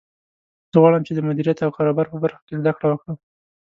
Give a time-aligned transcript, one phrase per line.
[0.71, 3.17] زه غواړم چې د مدیریت او کاروبار په برخه کې زده کړه وکړم